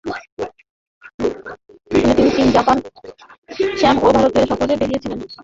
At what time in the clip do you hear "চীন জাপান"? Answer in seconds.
2.35-2.77